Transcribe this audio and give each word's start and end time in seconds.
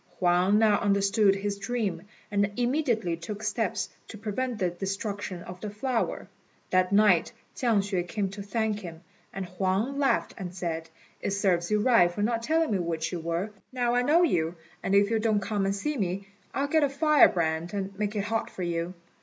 Huang 0.17 0.57
now 0.57 0.79
understood 0.79 1.35
his 1.35 1.59
dream, 1.59 2.01
and 2.31 2.51
immediately 2.57 3.15
took 3.15 3.43
steps 3.43 3.87
to 4.07 4.17
prevent 4.17 4.57
the 4.57 4.71
destruction 4.71 5.43
of 5.43 5.61
the 5.61 5.69
flower. 5.69 6.27
That 6.71 6.91
night 6.91 7.31
Chiang 7.53 7.81
hsüeh 7.81 8.07
came 8.07 8.27
to 8.29 8.41
thank 8.41 8.79
him, 8.79 9.01
and 9.31 9.45
Huang 9.45 9.99
laughed 9.99 10.33
and 10.39 10.55
said, 10.55 10.89
"It 11.21 11.33
serves 11.33 11.69
you 11.69 11.81
right 11.81 12.09
for 12.11 12.23
not 12.23 12.41
telling 12.41 12.71
me 12.71 12.79
which 12.79 13.11
you 13.11 13.19
were. 13.19 13.51
Now 13.71 13.93
I 13.93 14.01
know 14.01 14.23
you, 14.23 14.55
and 14.81 14.95
if 14.95 15.11
you 15.11 15.19
don't 15.19 15.39
come 15.39 15.67
and 15.67 15.75
see 15.75 15.95
me, 15.97 16.27
I'll 16.51 16.65
get 16.67 16.81
a 16.81 16.89
firebrand 16.89 17.71
and 17.75 17.95
make 17.99 18.15
it 18.15 18.23
hot 18.23 18.49
for 18.49 18.63
you." 18.63 18.95